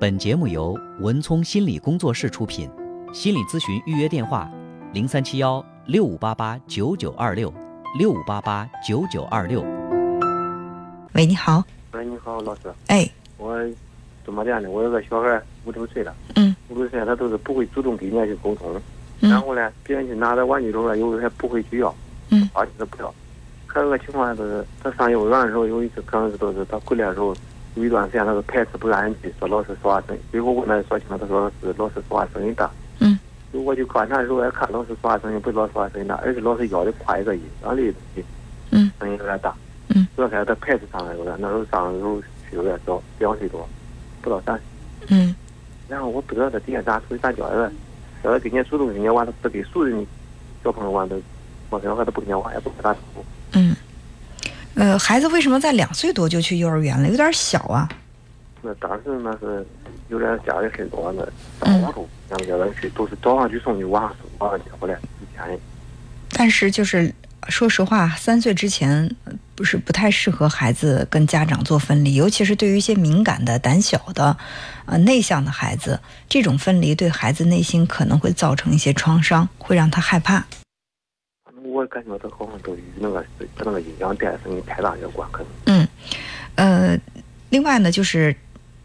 [0.00, 2.70] 本节目由文聪心理工作室出品，
[3.12, 4.50] 心理咨询预约电话：
[4.94, 7.52] 零三七幺六五八八九九二六
[7.98, 9.60] 六五八八九九二六。
[11.12, 11.62] 喂，你好。
[11.92, 12.72] 喂，你好，老师。
[12.86, 13.58] 哎，我
[14.24, 14.70] 怎么的呢？
[14.70, 18.74] 我有个小孩五六岁了，嗯，五六岁他都是不会主动跟人家去沟通，
[19.20, 21.94] 嗯然后呢，别人去拿他玩具时候呢，有时候还不会去要，
[22.30, 23.14] 嗯，而且他不要。
[23.66, 27.36] 还有个情况就是，他上幼儿园的时候，有一次可能是都是他回来的时候，
[27.74, 30.22] 有一段时间他是排斥不让人去，说老师说话声音。
[30.32, 32.70] 最后问他说清了，他说是老师说话声音大。
[32.98, 33.18] 嗯，
[33.52, 38.24] 我去观察的时候，也看老师说话声音不是老师说话声音大，而且老师腰的夸一个音，让的东西
[38.70, 39.54] 嗯声音有点大。
[39.94, 43.68] 嗯，主要开始他排斥上来有点，那时候上的时候岁数也小，两岁多，
[44.22, 44.64] 不到三岁。
[45.16, 45.34] 嗯
[45.88, 47.72] 然后我不知道他底下咋处理咋教的，
[48.22, 50.06] 要他跟人家主动跟人家玩，他不给熟人的
[50.62, 51.16] 小朋友玩，他
[51.68, 53.00] 陌生小孩他不跟人家玩，也不跟他处。
[53.54, 53.74] 嗯，
[54.80, 57.06] 呃，孩子为什么在两岁多就去幼儿园了？
[57.06, 57.86] 有点小啊。
[58.62, 59.66] 那当时那是
[60.08, 61.22] 有点家里事多，那
[61.60, 65.60] 嗯打糊涂，然后叫他去，都是早上去送去，晚上送，晚上接回来，一天。
[66.32, 67.14] 但是就是
[67.50, 74.34] 说实话，三岁之前呃不是不太适合孩子跟家长做分离，尤其是对于一些敏感的、胆小的、
[74.86, 80.46] 呃内向的孩子，这种分离对孩子内心可能会造成一些创伤，会让他害怕。
[81.90, 83.24] 感觉他好像都与那个
[83.56, 85.86] 跟那个音响带声音太大有关，可能。
[86.54, 86.98] 呃，
[87.50, 88.34] 另外呢，就是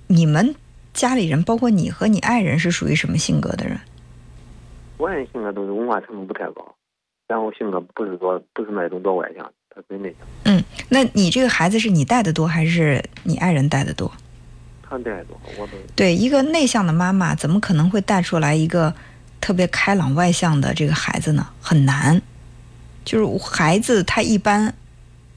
[0.07, 0.55] 你们
[0.93, 3.77] 家里人，包括你和你爱人，是属于什么性格的人？
[4.97, 6.75] 我人性格都是文化程度不太高，
[7.27, 14.11] 然后性格不是说不是那种多外向，他属于内向，嗯，那你这个孩子是你带的多，还是你爱人带的多？
[14.81, 18.93] 他带的多，我都对，一个内向的妈妈，怎么可能会带出来一个
[19.41, 21.45] 特别开朗外向的这个孩子呢？
[21.59, 22.21] 很难。
[23.05, 24.75] 就是孩子他一般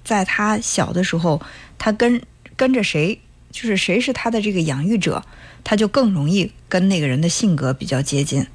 [0.03, 1.41] 在他小的时候，
[1.79, 2.21] 他跟
[2.57, 3.21] 跟着谁，
[3.53, 5.23] 就是谁是他的这个养育者，
[5.63, 8.47] 他就更容易跟那个人的性格比较接近。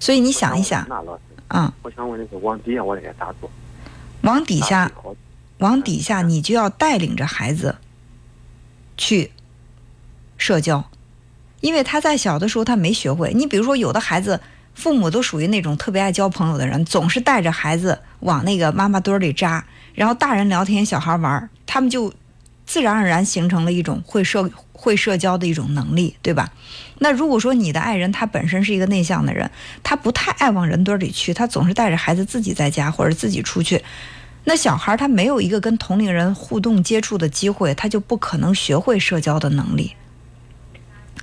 [0.00, 3.50] 所以你想一想，那老师，啊、我想问的是往底下我应该咋做？
[4.22, 4.90] 往底下
[5.58, 7.76] 往底下，你就要带领着孩子
[8.96, 9.30] 去
[10.36, 10.90] 社交，
[11.60, 13.32] 因为他在小的时候他没学会。
[13.34, 14.40] 你比如说，有的孩子
[14.74, 19.64] 父母都属于那种特别爱交朋友的人，总是带着孩子往那个妈妈堆儿里扎，
[19.94, 22.12] 然后大人聊天，小孩玩儿，他们就
[22.66, 26.50] 自然而然形成了一种会社会社交的一种能力，对吧？
[26.98, 29.50] 那如果说你的爱人他本身是一个内向的人，
[29.82, 33.82] 他不太爱往人堆儿里去，他总是带着孩子自己在家或者自己出去，
[34.44, 39.94] 那小孩他没有一个跟同龄人互动接触的机会，他就不可能学会社交的能力。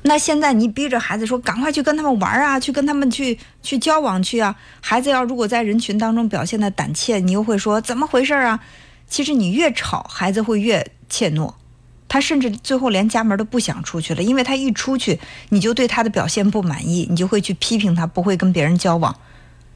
[0.04, 4.56] 那现在你逼着孩子说赶快去跟他们玩啊，去跟他们去去交往去啊。
[4.82, 8.60] 孩子要如果在人群当中表现的胆怯，你又会说怎么回事啊？
[9.08, 11.54] 其实你越吵，孩子会越怯懦，
[12.08, 15.20] 他甚至最后连家门都不想出去了，因为他一出去，
[15.50, 19.16] 你就对他的表现不满意，你就会去批评他，不会跟别人交往。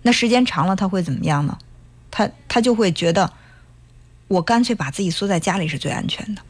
[0.02, 1.57] 那时间长了，他会怎么样呢？
[2.09, 3.31] 他他就会觉得，
[4.28, 6.42] 我干脆把自己缩在家里是最安全的。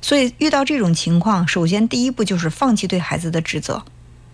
[0.00, 3.82] 所以遇到这种情况，首先第一步就是放弃对孩子的指责，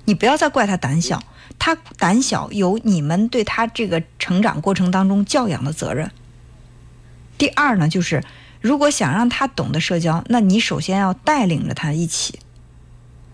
[0.04, 1.22] 你不要再怪他胆小，
[1.58, 6.10] 他胆小有你们对他这个成长过程当中教养的责任。
[7.38, 8.22] 第二呢，就是
[8.60, 12.38] 如果想让他懂得社交，那你首先要带领着他一起。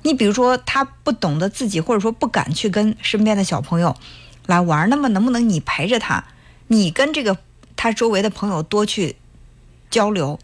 [0.02, 3.94] 你比如说他不懂得自己，或者说不敢去跟身边的小朋友
[4.46, 6.24] 来玩，那么能不能你陪着他，
[6.68, 7.36] 你跟这个
[7.76, 9.16] 他周围的朋友多去
[9.90, 10.38] 交流，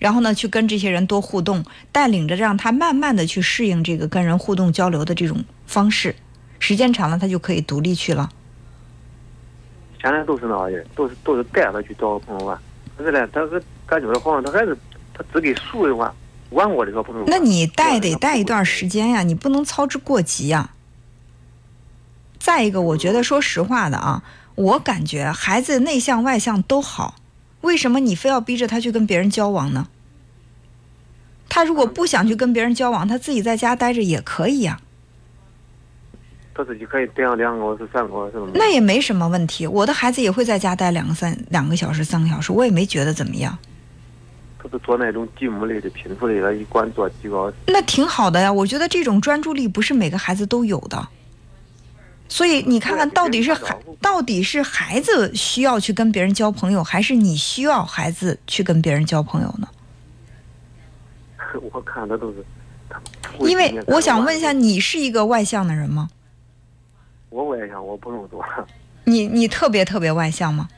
[0.00, 6.16] 然后呢去跟这些人多互动，带领着让他慢慢的去适应这个跟人互动交流的这种方式，
[6.58, 8.28] 时间长了他就可以独立去了。
[10.02, 12.58] 现在都是那样人，都是都是带他去找朋友玩，
[12.96, 14.76] 可是呢，他是感觉好像他还是
[15.12, 16.10] 他只给熟人玩，
[16.50, 17.24] 玩过的个朋友。
[17.26, 20.70] 那你带得带一段时间呀，你不能操之过急呀。
[22.38, 24.22] 再一个，我觉得说实话的啊，
[24.54, 27.16] 我感觉孩子内向外向都好，
[27.62, 29.88] 为什么你非要逼着他去跟别人交往呢？
[31.48, 34.80] 他如果不想去跟别人交往，他自己在家待着也可以呀，
[36.54, 38.52] 他自己可以两个小时、三个小时什么的。
[38.54, 39.66] 那也没什么问题。
[39.66, 43.58] 我的孩子也会在家待两个三两个小时、三个小时，我也没觉得怎么样，
[44.62, 47.52] 他是做那种积木类的、拼图类的，一管做几个。
[47.66, 48.52] 那挺好的呀。
[48.52, 51.08] 我觉得这种专注力不是每个孩子都有的。
[52.30, 59.68] 所以你看看，到底是孩到底是孩子需要去跟别人交朋友，还是你需要孩子去跟别人交朋友呢？
[61.72, 62.44] 我看的都是，
[63.40, 66.08] 因为我想问一下，你是一个外向的人吗？
[67.30, 68.44] 我外向，我不用多，
[69.04, 70.68] 你你特别特别外向吗？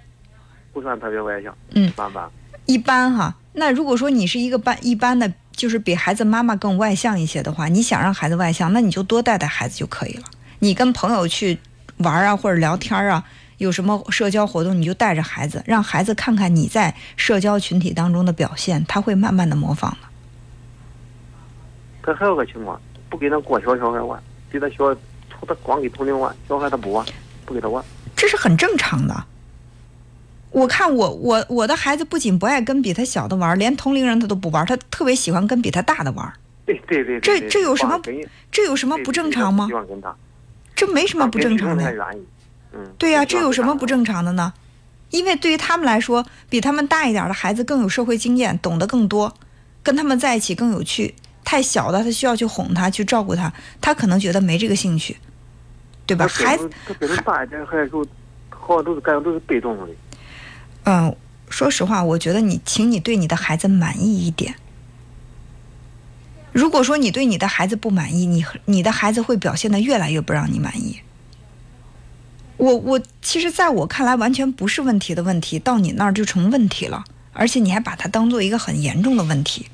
[0.72, 2.31] 不算特别外向，嗯一般般。
[2.64, 3.37] 一般哈。
[3.52, 10.25] 那如果说你是一个般一般的就是比孩子妈妈更外向一些的话，你想让孩子外向，那你就多带带孩子就可以了。
[10.62, 11.59] 你跟朋友去
[11.99, 13.25] 玩啊，或者聊天啊，
[13.59, 20.09] 有什么社交活动，你就带着孩子，让孩子看看你在社交群体当中的表现，他会慢慢的模仿的。
[22.00, 22.81] 他还有个情况，
[23.11, 24.23] 不给那过小小孩玩，
[24.53, 24.94] 给他小，
[25.49, 27.05] 他光给同龄玩，小孩他不玩，
[27.44, 27.85] 不给他玩。
[28.14, 29.25] 这是很正常的。
[30.53, 36.32] 我看我我我的孩子不仅不爱跟比他小的玩，连同龄人他都不玩，他特别喜欢跟比他大的玩。
[36.67, 38.00] 对对对，这这有什么
[38.53, 39.69] 这有什么不正常吗？
[40.82, 41.94] 这没什么不正常的。
[42.75, 44.52] 嗯，对呀，这有什么不正常的呢？
[45.11, 49.32] 因为对于他们来说，比他们大一点的孩子更有社会经验，懂得更多，
[49.84, 51.14] 跟他们在一起更有趣。
[51.44, 55.17] 太小的，他需要去哄他，去照顾他，他可能觉得没这个兴趣，
[56.05, 56.26] 对吧？
[56.26, 59.87] 孩子他变成大一点好像都是感觉都是被动的。
[60.85, 61.14] 嗯，
[61.49, 64.56] 说实话，我觉得你，请你对你的孩子满意一点。
[66.52, 71.00] 如果说你对你的孩子不满意，你你的孩子会表现的越来越不让你满意。
[72.58, 79.66] 我我其实在我看来，完全不是问题的问题，到你那儿就成问题了，而且你还把它当做一个很严重的问题。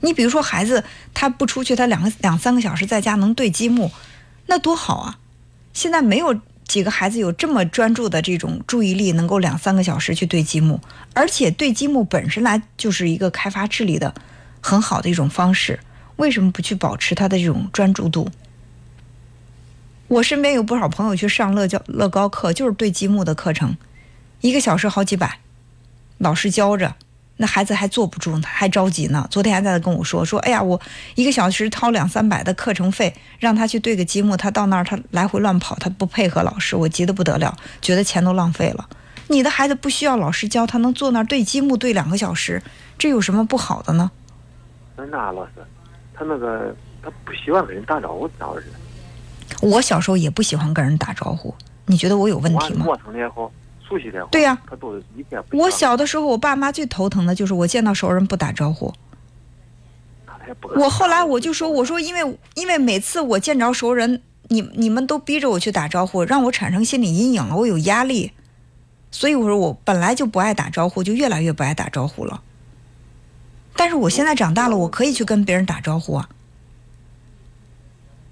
[0.00, 3.90] 你比如说，孩子他不出去，他两个两三个小时在家能对积木，
[4.46, 5.18] 那多好啊！
[5.72, 6.38] 现在没有
[6.68, 10.80] 几个孩子有这么专注的这种注意力，能够两三个小时去对积木，
[11.14, 14.14] 而且对积木本身来就是一个开发智力的
[14.60, 15.80] 很好的一种方式。
[16.16, 18.28] 为什么不去保持他的这种专注度？
[20.08, 23.76] 我身边有不少朋友去上乐教乐高课，就是对积木的课程，
[24.40, 25.40] 一个小时好几百，
[26.18, 26.94] 老师教着。
[27.36, 29.26] 那孩子还坐不住，呢还着急呢。
[29.28, 30.80] 昨天还在跟我说说，哎呀，我
[31.16, 38.88] 一个小时掏两三百的课程费，让他去对个积木，他到那儿他来回乱跑，他不配合老师，我急得不得了，觉得钱都浪费了。
[39.26, 42.62] 你的孩子不需要老师教，他能坐那儿对积木对两个小时，
[42.96, 44.12] 这有什么不好的呢？
[44.96, 45.52] 那老师，
[46.14, 48.66] 他那个他不喜欢跟人打招呼，咋回事？
[49.60, 51.54] 我小时候也不喜欢跟人打招呼，
[51.86, 52.84] 你觉得我有问题吗？
[52.86, 53.50] 陌生的也好。
[53.86, 55.42] 熟悉的对呀，他都一天。
[55.52, 58.90] 我小的时候，我爸妈最头疼的就是我见到熟人不打招呼。
[60.74, 68.32] 我后来我就说，我说因为因为每次我见着熟人，你你们都逼着我去打招呼，让我产生心理阴影了，我有压力，
[69.10, 72.40] 所以我说我本来就不爱打招呼，就越来越不爱打招呼了。
[73.76, 76.28] 但是我现在长大了，我可以去跟别人打招呼啊。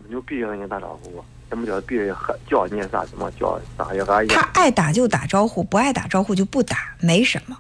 [0.05, 1.25] 你就逼着人打招呼啊？
[1.51, 2.15] 怎么叫别人
[2.49, 3.05] 叫你啥？
[3.05, 4.05] 怎么叫啥呀？
[4.07, 4.29] 啥呀？
[4.29, 7.59] 他爱打就打招呼，不爱打招呼就不打，没什么。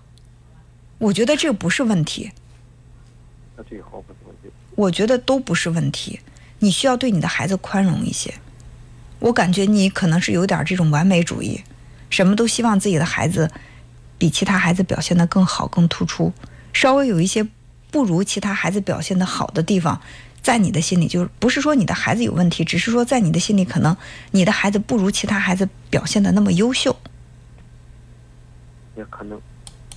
[0.98, 2.30] 我觉得这不是问题。
[3.56, 4.50] 那最好不是问题。
[4.74, 6.20] 我觉得都不是问题。
[6.60, 8.32] 你需要对你的孩子宽容一些。
[9.18, 11.62] 我感觉你可能是有点这种完美主义，
[12.08, 13.50] 什么都希望自己的孩子
[14.16, 16.32] 比其他孩子表现的更好、更突出。
[16.72, 17.46] 稍微有一些
[17.92, 20.00] 不如其他孩子表现的好的地方。
[20.42, 23.96] 在你的心里，就是不是说你的孩子有问题，只是说在你的心里，可能
[24.32, 26.96] 你的孩子不如其他孩子表现的那么优秀，
[28.96, 29.40] 也可能。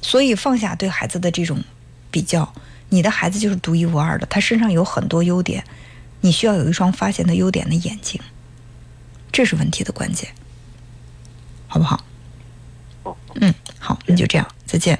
[0.04, 1.64] 所以放下对孩子的这种
[2.12, 2.54] 比较，
[2.90, 5.64] 你的孩子就是独一无二的，他身上有很多优点，
[6.22, 8.22] 你需要有一双发现他优点的眼睛，
[9.32, 10.30] 这是问题的关键，
[11.68, 12.06] 好不好？
[13.42, 15.00] 嗯，好，那就这样，再见。